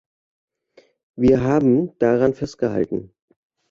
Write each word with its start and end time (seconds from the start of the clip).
Wir 1.15 1.41
haben 1.43 1.95
daran 1.99 2.33
festgehalten. 2.33 3.13